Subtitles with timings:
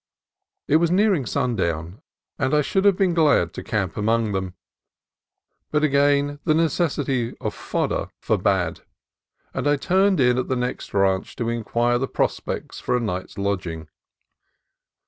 [0.67, 2.01] It was nearing sundown,
[2.39, 4.55] and I should have been glad to camp among them,
[5.69, 8.79] but again the necessity of fodder forbade,
[9.53, 12.79] and I turned in at the next ranch PORTUGUESE FRIENDLINESS 213 to inquire the prospects
[12.79, 13.89] for a night's lodging.